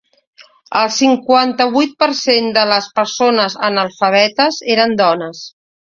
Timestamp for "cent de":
2.21-2.63